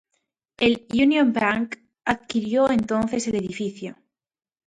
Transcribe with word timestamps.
El 0.57 0.87
Union 0.91 1.31
Bank 1.31 1.75
adquirió 2.05 2.71
entonces 2.71 3.27
el 3.27 3.35
edificio. 3.35 3.97